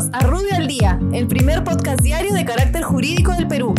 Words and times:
Bienvenidos 0.00 0.10
a 0.12 0.26
Rubio 0.26 0.54
al 0.56 0.66
Día, 0.66 0.98
el 1.12 1.26
primer 1.26 1.62
podcast 1.62 2.00
diario 2.00 2.32
de 2.32 2.44
carácter 2.44 2.82
jurídico 2.82 3.32
del 3.32 3.46
Perú. 3.46 3.74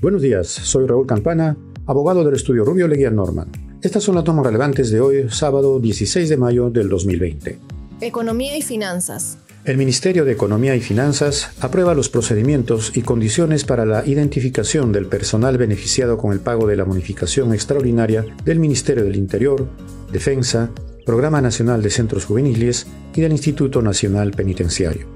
Buenos 0.00 0.22
días, 0.22 0.46
soy 0.46 0.86
Raúl 0.86 1.06
Campana, 1.06 1.56
abogado 1.86 2.24
del 2.24 2.34
estudio 2.34 2.64
Rubio 2.64 2.86
Leguía 2.86 3.10
Norman. 3.10 3.50
Estas 3.82 4.04
son 4.04 4.14
las 4.14 4.22
tomas 4.22 4.46
relevantes 4.46 4.90
de 4.90 5.00
hoy, 5.00 5.26
sábado 5.28 5.80
16 5.80 6.28
de 6.28 6.36
mayo 6.36 6.70
del 6.70 6.88
2020. 6.88 7.58
Economía 8.00 8.56
y 8.56 8.62
finanzas. 8.62 9.38
El 9.64 9.76
Ministerio 9.76 10.24
de 10.24 10.32
Economía 10.32 10.76
y 10.76 10.80
Finanzas 10.80 11.50
aprueba 11.60 11.94
los 11.94 12.08
procedimientos 12.08 12.96
y 12.96 13.02
condiciones 13.02 13.64
para 13.64 13.84
la 13.84 14.06
identificación 14.06 14.92
del 14.92 15.06
personal 15.06 15.58
beneficiado 15.58 16.16
con 16.16 16.32
el 16.32 16.40
pago 16.40 16.66
de 16.68 16.76
la 16.76 16.84
bonificación 16.84 17.52
extraordinaria 17.54 18.24
del 18.44 18.60
Ministerio 18.60 19.02
del 19.02 19.16
Interior, 19.16 19.66
Defensa, 20.12 20.70
Programa 21.04 21.40
Nacional 21.40 21.82
de 21.82 21.90
Centros 21.90 22.26
Juveniles 22.26 22.86
y 23.14 23.20
del 23.20 23.32
Instituto 23.32 23.82
Nacional 23.82 24.30
Penitenciario. 24.30 25.06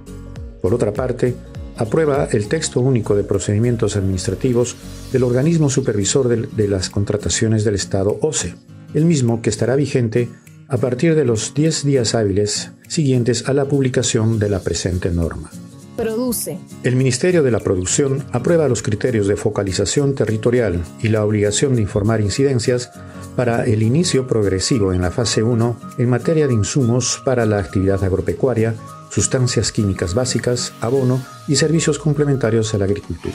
Por 0.60 0.74
otra 0.74 0.92
parte, 0.92 1.34
aprueba 1.76 2.28
el 2.32 2.48
texto 2.48 2.80
único 2.80 3.14
de 3.14 3.24
procedimientos 3.24 3.96
administrativos 3.96 4.76
del 5.12 5.22
organismo 5.22 5.70
supervisor 5.70 6.28
de, 6.28 6.68
las 6.68 6.90
contrataciones 6.90 7.64
del 7.64 7.76
Estado 7.76 8.18
OCE, 8.20 8.54
el 8.94 9.04
mismo 9.04 9.42
que 9.42 9.50
estará 9.50 9.76
vigente 9.76 10.28
a 10.68 10.78
partir 10.78 11.14
de 11.14 11.24
los 11.24 11.54
10 11.54 11.84
días 11.84 12.14
hábiles 12.14 12.72
siguientes 12.88 13.48
a 13.48 13.52
la 13.52 13.66
publicación 13.66 14.38
de 14.38 14.48
la 14.48 14.60
presente 14.60 15.10
norma. 15.10 15.50
Produce. 15.96 16.58
El 16.82 16.96
Ministerio 16.96 17.42
de 17.42 17.50
la 17.50 17.60
Producción 17.60 18.24
aprueba 18.32 18.68
los 18.68 18.82
criterios 18.82 19.28
de 19.28 19.36
focalización 19.36 20.14
territorial 20.14 20.82
y 21.00 21.08
la 21.08 21.24
obligación 21.24 21.76
de 21.76 21.82
informar 21.82 22.20
incidencias 22.20 22.90
para 23.36 23.64
el 23.64 23.82
inicio 23.82 24.26
progresivo 24.26 24.92
en 24.92 25.02
la 25.02 25.10
fase 25.10 25.42
1 25.42 25.76
en 25.98 26.08
materia 26.08 26.48
de 26.48 26.54
insumos 26.54 27.20
para 27.24 27.46
la 27.46 27.58
actividad 27.58 28.02
agropecuaria, 28.02 28.74
sustancias 29.10 29.70
químicas 29.70 30.14
básicas, 30.14 30.72
abono 30.80 31.22
y 31.46 31.56
servicios 31.56 31.98
complementarios 31.98 32.74
a 32.74 32.78
la 32.78 32.86
agricultura. 32.86 33.34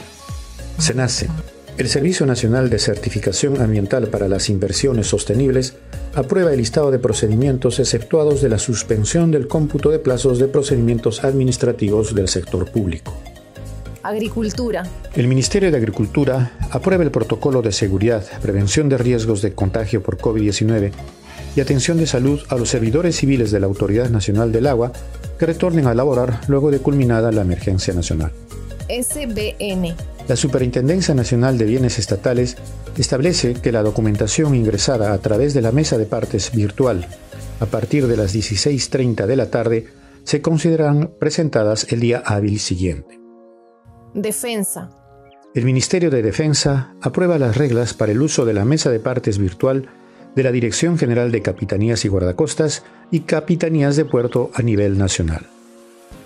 SENACE. 0.78 1.28
El 1.78 1.88
Servicio 1.88 2.26
Nacional 2.26 2.68
de 2.68 2.78
Certificación 2.78 3.60
Ambiental 3.62 4.08
para 4.08 4.28
las 4.28 4.50
Inversiones 4.50 5.06
Sostenibles 5.06 5.74
aprueba 6.14 6.52
el 6.52 6.58
listado 6.58 6.90
de 6.90 6.98
procedimientos 6.98 7.78
exceptuados 7.78 8.42
de 8.42 8.50
la 8.50 8.58
suspensión 8.58 9.30
del 9.30 9.48
cómputo 9.48 9.88
de 9.88 9.98
plazos 9.98 10.38
de 10.38 10.48
procedimientos 10.48 11.24
administrativos 11.24 12.14
del 12.14 12.28
sector 12.28 12.70
público. 12.70 13.14
Agricultura. 14.02 14.84
El 15.14 15.28
Ministerio 15.28 15.70
de 15.70 15.76
Agricultura 15.76 16.52
aprueba 16.70 17.04
el 17.04 17.10
protocolo 17.10 17.62
de 17.62 17.72
seguridad, 17.72 18.24
prevención 18.40 18.88
de 18.88 18.98
riesgos 18.98 19.42
de 19.42 19.54
contagio 19.54 20.02
por 20.02 20.18
COVID-19 20.18 20.92
y 21.54 21.60
atención 21.60 21.98
de 21.98 22.06
salud 22.06 22.40
a 22.48 22.56
los 22.56 22.68
servidores 22.68 23.16
civiles 23.16 23.50
de 23.50 23.60
la 23.60 23.66
Autoridad 23.66 24.10
Nacional 24.10 24.52
del 24.52 24.66
Agua 24.66 24.92
que 25.38 25.46
retornen 25.46 25.86
a 25.86 25.94
laborar 25.94 26.40
luego 26.48 26.70
de 26.70 26.78
culminada 26.78 27.32
la 27.32 27.42
emergencia 27.42 27.94
nacional. 27.94 28.32
SBN. 28.88 29.94
La 30.28 30.36
Superintendencia 30.36 31.14
Nacional 31.14 31.58
de 31.58 31.64
Bienes 31.64 31.98
Estatales 31.98 32.56
establece 32.96 33.54
que 33.54 33.72
la 33.72 33.82
documentación 33.82 34.54
ingresada 34.54 35.12
a 35.12 35.18
través 35.18 35.54
de 35.54 35.62
la 35.62 35.72
mesa 35.72 35.98
de 35.98 36.06
partes 36.06 36.52
virtual 36.52 37.06
a 37.62 37.66
partir 37.66 38.08
de 38.08 38.16
las 38.16 38.34
16.30 38.34 39.26
de 39.26 39.36
la 39.36 39.48
tarde 39.48 39.86
se 40.24 40.42
considerarán 40.42 41.12
presentadas 41.20 41.92
el 41.92 42.00
día 42.00 42.20
hábil 42.26 42.58
siguiente. 42.58 43.21
Defensa. 44.14 44.90
El 45.54 45.64
Ministerio 45.64 46.10
de 46.10 46.22
Defensa 46.22 46.94
aprueba 47.00 47.38
las 47.38 47.56
reglas 47.56 47.94
para 47.94 48.12
el 48.12 48.22
uso 48.22 48.44
de 48.44 48.54
la 48.54 48.64
mesa 48.64 48.90
de 48.90 49.00
partes 49.00 49.38
virtual 49.38 49.88
de 50.34 50.42
la 50.42 50.52
Dirección 50.52 50.98
General 50.98 51.30
de 51.30 51.42
Capitanías 51.42 52.04
y 52.04 52.08
Guardacostas 52.08 52.84
y 53.10 53.20
Capitanías 53.20 53.96
de 53.96 54.04
Puerto 54.04 54.50
a 54.54 54.62
nivel 54.62 54.96
nacional. 54.98 55.46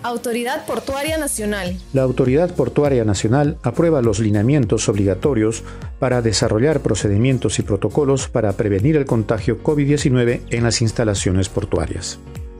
Autoridad 0.03 0.65
Portuaria 0.65 1.17
Nacional. 1.17 1.75
La 1.91 2.03
Autoridad 2.03 2.53
Portuaria 2.53 3.03
Nacional 3.03 3.57
aprueba 3.63 4.01
los 4.01 4.19
lineamientos 4.19 4.87
obligatorios 4.89 5.63
para 5.99 6.21
desarrollar 6.21 6.81
procedimientos 6.81 7.59
y 7.59 7.63
protocolos 7.63 8.29
para 8.29 8.53
prevenir 8.53 8.95
el 8.95 9.05
contagio 9.05 9.61
COVID-19 9.63 10.41
en 10.51 10.63
las 10.63 10.81
instalaciones 10.81 11.49
portuarias. 11.49 12.19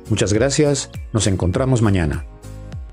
Muchas 0.10 0.34
gracias, 0.34 0.90
nos 1.14 1.28
encontramos 1.28 1.82
mañana. 1.82 2.26